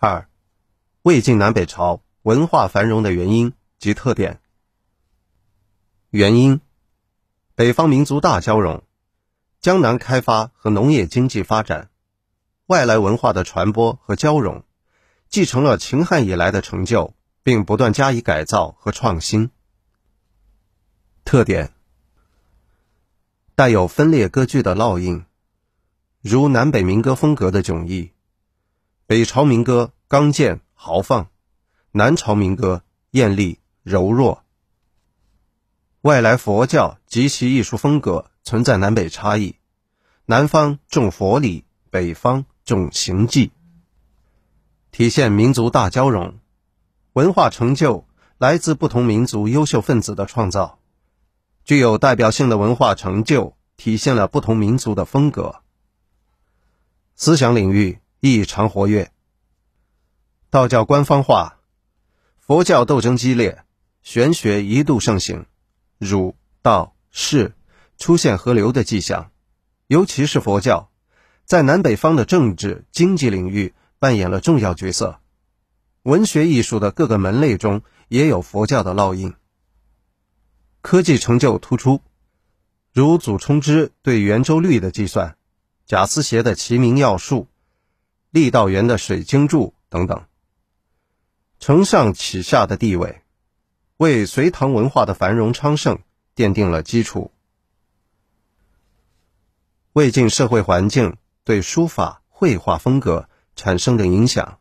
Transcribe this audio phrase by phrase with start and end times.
[0.00, 0.28] 二、
[1.02, 4.40] 魏晋南北朝文化繁荣的原因及特点。
[6.10, 6.60] 原因：
[7.56, 8.84] 北方民族大交融，
[9.60, 11.90] 江南开发和农业经济发展，
[12.66, 14.62] 外来文化的传播和交融，
[15.28, 17.12] 继承了秦汉以来的成就，
[17.42, 19.50] 并不断加以改造和创新。
[21.24, 21.72] 特点：
[23.56, 25.24] 带有分裂割据的烙印，
[26.20, 28.12] 如南北民歌风格的迥异。
[29.08, 31.30] 北朝民歌刚健豪放，
[31.92, 34.44] 南朝民歌艳丽柔弱。
[36.02, 39.56] 外来佛教及其艺术风格存在南北差异，
[40.26, 43.50] 南方重佛理，北方重行迹，
[44.90, 46.38] 体现民族大交融。
[47.14, 48.06] 文化成就
[48.36, 50.78] 来自不同民族优秀分子的创造。
[51.64, 55.62] 具有代表性的文化成就，体现了不同民族的风格。
[57.16, 59.12] 思想领域异常活跃。
[60.50, 61.58] 道教官方化，
[62.38, 63.64] 佛教斗争激烈，
[64.02, 65.46] 玄学一度盛行，
[65.98, 67.54] 儒、道、释
[67.96, 69.30] 出现合流的迹象。
[69.86, 70.90] 尤其是佛教，
[71.44, 75.20] 在南北方的政治经济领域扮演了重要角色。
[76.02, 79.34] 文学艺术的各个门类中也有佛教的烙印。
[80.80, 82.00] 科技成就突出，
[82.92, 85.36] 如祖冲之对圆周率的计算，
[85.86, 87.46] 贾思勰的齐名要术，
[88.32, 90.24] 郦道元的水晶柱等等。
[91.58, 93.22] 承上启下的地位，
[93.96, 95.98] 为隋唐文化的繁荣昌盛
[96.36, 97.32] 奠定了基础。
[99.92, 104.60] 魏晋社会环境对书法绘画风格产生的影响。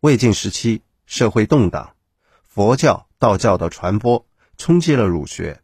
[0.00, 1.94] 魏晋时期社会动荡，
[2.42, 4.26] 佛教、道教的传播。
[4.58, 5.60] 冲击了儒学，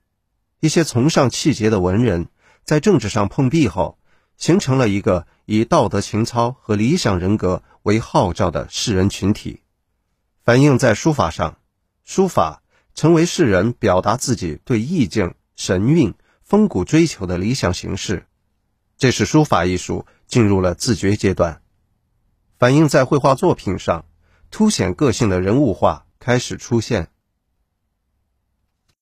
[0.59, 2.29] 一些崇尚气节的文人，
[2.65, 3.97] 在政治上碰壁后，
[4.37, 9.63] 形成了一个以道德情操和理想人格为号召的士人群体。
[10.45, 11.57] 反映在书法上，
[12.05, 12.63] 书法
[12.95, 16.13] 成为世人表达自己对意境、神韵、
[16.43, 18.27] 风骨追求的理想形式。
[18.99, 21.63] 这是书法艺术进入了自觉阶段。
[22.59, 24.05] 反映在绘画作品上，
[24.51, 27.09] 凸显个性的人物画开始出现。